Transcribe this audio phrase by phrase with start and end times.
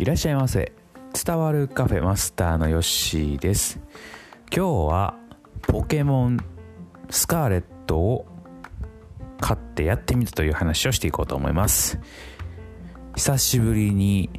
[0.00, 0.72] いらっしゃいませ。
[1.12, 3.78] 伝わるカフェマスターのヨッシーです。
[4.50, 5.14] 今日は
[5.60, 6.38] ポケモン
[7.10, 8.26] スカーレットを
[9.42, 12.00] 買ってやってみたという話をしていこうと思います。
[13.14, 14.30] 久しぶりに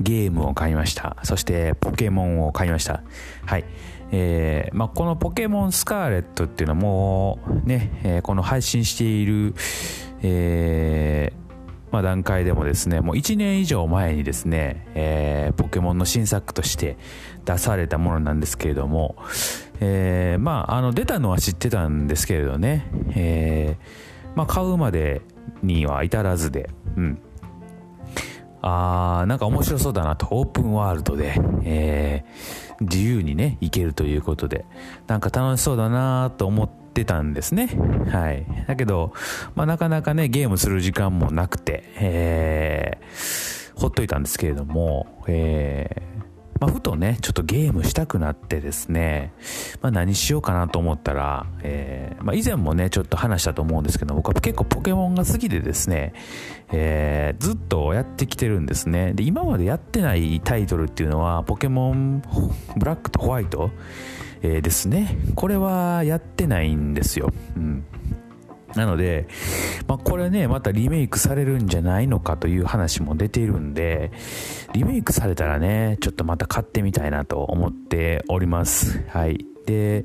[0.00, 1.18] ゲームを買いました。
[1.22, 3.02] そしてポケモンを買いました。
[3.44, 3.66] はい。
[4.10, 9.54] えーまあ、このポケモンスカーレットっていうのもね、えー、この配信している、
[10.22, 10.93] えー
[11.94, 16.96] まあ、段階でもですねもう1年以上前にですね、えー、ポケモンの新作として
[17.44, 19.14] 出されたものなんですけれども、
[19.78, 25.22] えー、まああの出たのは知ってたんですけれどね、えー、まあ、買うまで
[25.62, 27.18] には至らずでうん。
[28.66, 34.64] あーなんか面白そうだなとオープンワールドで、えー、自由にね行けるということで
[35.06, 37.68] なんか楽しそうだなと思ってったんですね。
[38.10, 38.46] はい。
[38.66, 39.12] だけど、
[39.54, 46.04] まあ、なかなかね、ゲームする時間もなくて、えー、ほっといたんですけれども、えー、
[46.60, 49.32] まあ、ふとね、ちょっとゲームしたくなってですね、
[49.82, 56.14] まあ、何しようかなと思ったら、えー、まあ、以前もね、ちょっと話したと思うんですけど、僕は結構ポケモンが好きでですね、
[56.72, 59.12] えー、ずっとやってきてるんですね。
[59.14, 62.22] で、今までやってないタイトルっていうのは、ポケモン
[62.76, 63.70] ブラックとホワイト、
[64.44, 65.16] えー、ですね。
[65.34, 67.32] これはやってないんですよ。
[67.56, 67.82] うん。
[68.76, 69.26] なので、
[69.86, 74.12] まあ、これね、またリメイクされるんじゃないのかという話も出ているんで、
[74.74, 79.02] リメイクされたらね、ちょっとまた買ってみたいなと思っております。
[79.08, 79.46] はい。
[79.64, 80.04] で、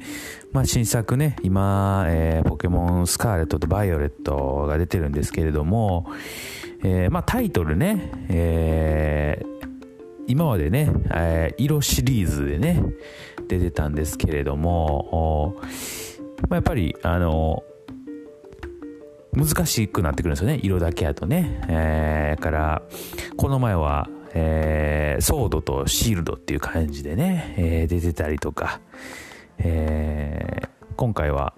[0.54, 6.06] まあ、新作ね、今、えー、ポケモンスカーレットとバイオレットが出てるんですけれども、
[6.82, 9.50] えー、まあ、タイトルね、えー、
[10.28, 12.82] 今までね、え、色シリーズでね、
[13.50, 15.58] 出てたんですけれども、
[16.48, 17.64] まあ、やっぱり、あの、
[19.34, 21.62] 難しくなってくるんですよね、色だけやとね。
[21.68, 22.82] えー、から、
[23.36, 28.80] この前は、えー、ソードとシールドっていう感じでね、えー、出てたりとか、
[29.58, 31.54] えー、今回は、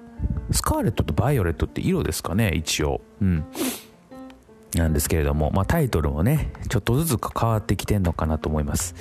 [0.51, 3.01] スカーレットとバイオレットって色ですかね、一応。
[3.21, 3.45] うん。
[4.75, 8.95] なんですけれども、まあ、タイトルもね、ちょっとずつ変わってきてんのかなと思います。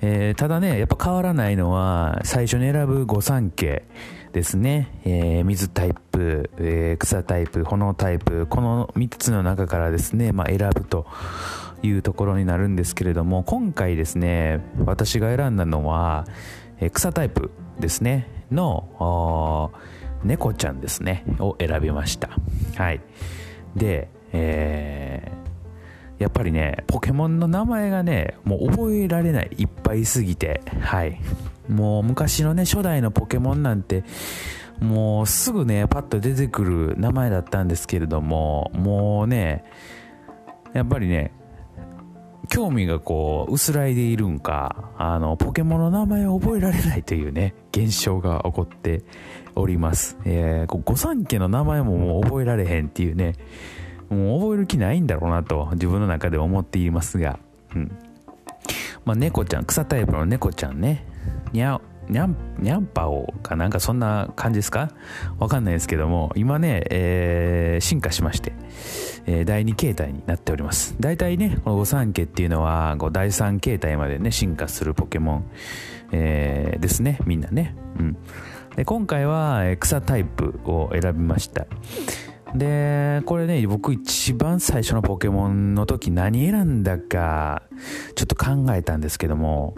[0.00, 3.84] えー、ただね、やっぱ変わらないのは、最初に選ぶ御三家
[4.32, 4.98] ですね。
[5.04, 11.06] えー、水タイプ、えー、草タイプ、炎タイプ、この3つの中からですね、まあ、選ぶと
[11.82, 16.26] いうところになるんですけれども、今回ですね、私が選んだのは、
[16.80, 19.70] え、草タイプですね、の、
[20.24, 22.30] 猫ちゃんですね、を選びました。
[22.76, 23.00] はい。
[23.76, 29.50] で、えー、やっぱりね、ポケモンの名前がね、もう覚えられない。
[29.58, 30.60] いっぱいすぎて。
[30.80, 31.20] はい。
[31.68, 34.04] もう昔のね、初代のポケモンなんて、
[34.80, 39.64] もうすぐね、パッと出てくる名前だったんですけれども、もうね、
[40.72, 41.32] やっぱりね、
[42.48, 49.02] 興味がこう、薄らいでいるんか、あの、ポケモンの名前を覚えられないというね、現象が起こって
[49.54, 50.18] おります。
[50.24, 53.34] えー、御三家の名前ももう覚えられへんっていうね、
[54.12, 57.38] もう覚える気ないんだろうなと自分の中で思っていますが、
[57.74, 57.90] うん。
[59.04, 61.04] まあ、猫ちゃん、草タイプの猫ちゃんね、
[61.52, 63.68] にゃ、にゃん、にゃんぱおかな？
[63.68, 64.90] んかそんな感じですか？
[65.38, 68.52] わかんないですけども、今ね、えー、進化しまして、
[69.26, 70.94] えー、第2形態になっております。
[71.00, 75.44] 大体ね、この御三家っていうのは、こう第3形態までね、進化するポケモン、
[76.12, 77.74] えー、ですね、みんなね。
[77.98, 78.16] うん。
[78.76, 81.66] で、今回は、草タイプを選びました。
[82.54, 87.62] で、これね、僕一番最初のポケモンの時何選んだか、
[88.14, 89.74] ちょっと考えたんですけども、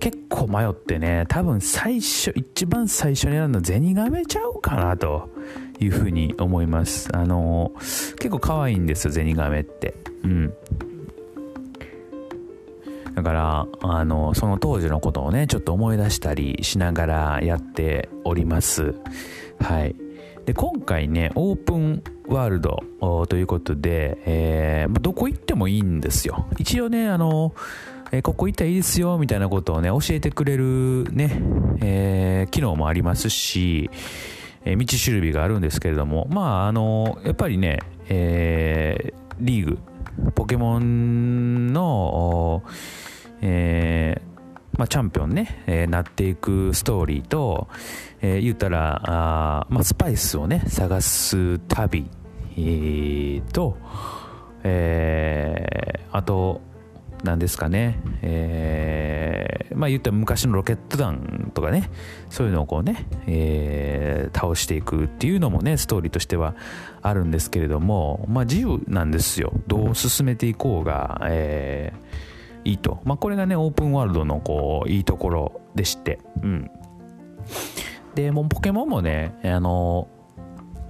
[0.00, 5.30] 結構迷ってね、多分最初、一番最初に選んだゼニガメちゃうかなと
[5.78, 7.08] いうふうに思います。
[7.16, 9.94] あの、結構可愛いんですよ、ゼニガメって。
[10.24, 10.52] うん。
[13.14, 18.94] だから、あの、その当時のことをね、ちょっと思い出したりしながらやっております。
[19.60, 19.94] はい。
[20.44, 22.82] で今回ねオープンワールド
[23.26, 26.46] ということで、えー、どこ行ってもいいんですよ。
[26.58, 27.54] 一応ねあの
[28.10, 31.40] えここ行ったらいいですよみたいなことをね教えてくれるね、
[31.80, 33.90] えー、機能もありますし、
[34.64, 37.78] え、道しるびがあるんですけれどもまああのやっぱりね、
[38.08, 39.78] え、リーグ
[40.34, 42.62] ポケモンの、
[43.40, 44.31] えー
[44.72, 47.68] まあ、チャンピオンね、えー、なっていくストーリーと、
[48.20, 52.08] えー、言ったらあ、まあ、スパイスをね探す旅、
[52.52, 53.76] えー、と、
[54.64, 56.62] えー、あと
[57.22, 61.90] 何ですかね、えー、まあ言ったら昔のロケット弾とかね
[62.30, 66.56] そういうのをこうね、えー、倒していくっていうのもねストーリーとしては
[67.02, 69.52] あるんですけれどもまあ自由なんですよ。
[69.66, 72.31] どう進めていこうが、えー
[72.64, 76.18] いいと、まあ、これがねオープンワールドのこういいところでして。
[76.42, 76.70] うん。
[78.14, 80.06] でもうポケモンもねあの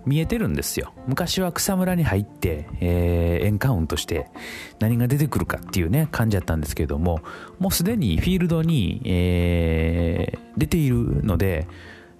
[0.05, 0.93] 見えてるんですよ。
[1.07, 4.29] 昔は草むらに入って、えー、エンカウントして
[4.81, 7.21] 何が出てくるかっていうね感じだったんですけども
[7.59, 11.69] もうすでにフィールドに、えー、出ているので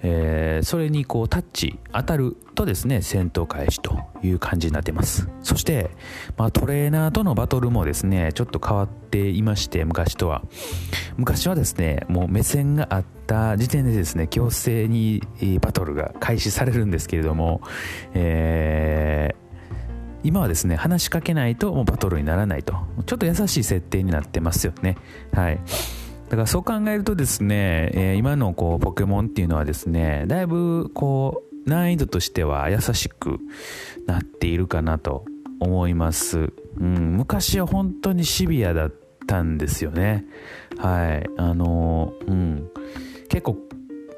[0.03, 5.29] えー、それにこうタッチ当たるとですね戦闘開始という感じになってます。
[5.43, 5.91] そして、
[6.37, 10.43] まあ、トレーナーとのバトルもですねちょっと変わっていまして昔とは
[11.17, 15.23] 昔はですねもう目線があった時点でですね強制に
[15.61, 17.63] バトルが開始されるんですけれども、
[18.15, 19.43] えー
[20.25, 22.75] 今はですね話しかけないともうバトルにならないと。
[23.07, 24.97] ちょっと優しい設定になってますよね。
[25.33, 25.59] はい。
[26.33, 33.39] だからそう考えるとですね、えー、今のこうポケモンっていうのはですね、だいぶこう難易度としては優しく
[34.07, 35.27] なっているかなと
[35.61, 36.55] 思います。
[36.79, 38.95] うん、昔は本当にシビアだっ
[39.27, 40.25] たんですよね。
[40.79, 41.29] はい。
[41.37, 42.67] あの、うん。
[43.29, 43.59] 結構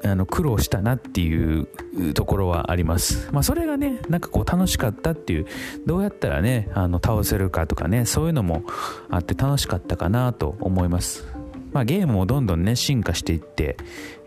[0.05, 1.67] あの苦労したなっていう
[2.13, 3.29] ところはあります。
[3.33, 5.47] まあ、それがね、なんかこう楽しかったっていう、
[5.85, 8.63] どうやったらね、あの倒せるかとかね、そういうのも
[9.09, 11.34] あって楽しかったかなと思います。
[11.75, 13.75] まあ、ゲームもどんどんね進化していって、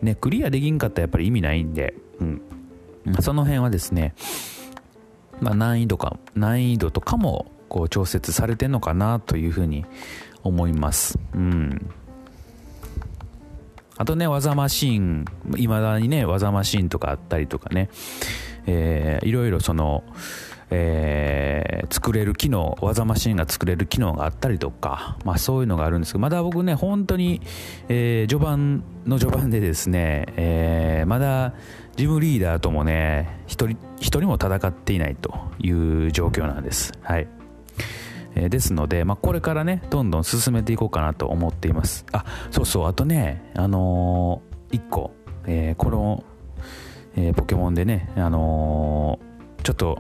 [0.03, 2.43] ね、クリアできんかったらやっぱり意味ないんで、うん、
[3.23, 4.15] その辺はですね、
[5.41, 9.87] まあ、難易度か難易度とかもこう調節されてんのかなというふうに
[10.43, 11.19] 思います。
[11.35, 11.91] うん
[13.97, 15.25] あとね、技マシーン、
[15.57, 17.91] いまだにね、技マシーンとかあったりとかね、
[18.67, 20.05] えー、いろいろその、
[20.71, 27.41] えー、作れる機能、技マシンが作れる機能があったりとか、まあそういうのがあるんですけど、まだ僕ね、本当に、
[27.89, 31.55] えー、序盤の序盤でですね、えー、まだ
[31.97, 36.93] ジムリーダーともね、一人、一人も戦っていないという状況なんです。
[37.03, 37.29] はい。
[38.35, 42.07] え、ですので、まあ、これからね、どんどん進めていこうかなと思っています。
[42.13, 45.13] あ、そうそう、あとね、あのー、一個、
[45.47, 46.25] えー、この、
[47.17, 49.99] えー、ポケモンでね、あのー、ちょっと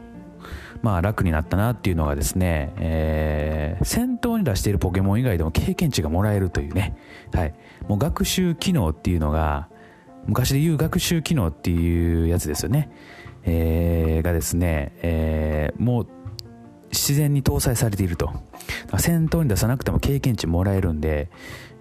[0.83, 6.97] まあ楽になったなっていうのがですね、えー、先頭に出しているポケモン以外でも経験値がもらえるというね、
[7.33, 7.55] はい。
[7.89, 9.69] もう学習機能っていうのが、
[10.27, 12.91] 昔で言う学習機能っていうやつですよね。
[13.45, 16.09] えー、がですね、えー、もう
[16.91, 18.31] 自然に搭載されていると。
[18.99, 21.31] 先頭に出さなくても経験値もらえるんで、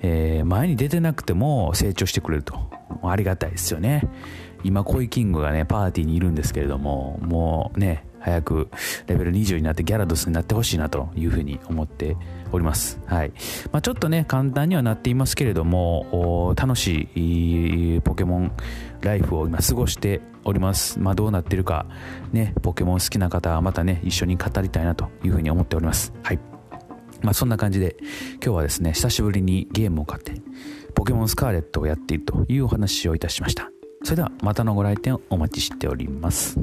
[0.02, 2.70] えー、前に出てなくても成長してくれると。
[3.04, 4.04] ありがたいですよね。
[4.64, 8.70] 今、コイキングがね、パーティーにいるんですけれども、もうね、早く
[9.08, 12.18] レベル20になってギャラドスになってほしいなというふうに思って
[12.52, 13.00] おります。
[13.06, 13.32] はい。
[13.72, 18.52] まあ、ちょっとね、簡単にはなっていますけれども、楽しいポケモン
[19.02, 21.00] ライフを今過ごしております。
[21.00, 21.86] まあ、どうなってるか、
[22.32, 26.14] ね、ポケモン好きな方はまたね、一緒に語りたいなというふうに思っております。
[26.24, 26.40] はい。
[27.22, 27.96] まあ、そんな感じで、
[28.44, 30.34] 今日はですね、久しぶりにゲームを買って、
[30.96, 33.70] ポケモンスカーレットをやっているというお話をいたしました。
[34.04, 36.60] それではまたのご来店お待ちしております。